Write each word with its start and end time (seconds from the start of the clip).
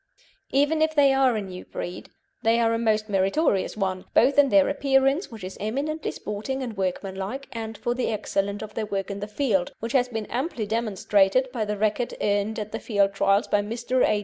Even 0.49 0.81
if 0.81 0.95
they 0.95 1.13
are 1.13 1.35
a 1.35 1.41
new 1.43 1.63
breed, 1.63 2.09
they 2.41 2.59
are 2.59 2.73
a 2.73 2.79
most 2.79 3.07
meritorious 3.07 3.77
one, 3.77 4.05
both 4.15 4.39
in 4.39 4.49
their 4.49 4.67
appearance, 4.67 5.29
which 5.29 5.43
is 5.43 5.57
eminently 5.59 6.09
sporting 6.09 6.63
and 6.63 6.75
workmanlike, 6.75 7.47
and 7.51 7.77
for 7.77 7.93
the 7.93 8.07
excellence 8.09 8.63
of 8.63 8.73
their 8.73 8.87
work 8.87 9.11
in 9.11 9.19
the 9.19 9.27
field, 9.27 9.73
which 9.79 9.91
has 9.93 10.07
been 10.09 10.25
amply 10.25 10.65
demonstrated 10.65 11.51
by 11.51 11.65
the 11.65 11.77
record 11.77 12.15
earned 12.19 12.57
at 12.57 12.71
the 12.71 12.79
field 12.79 13.13
trials 13.13 13.47
by 13.47 13.61
Mr. 13.61 14.03
A. 14.03 14.19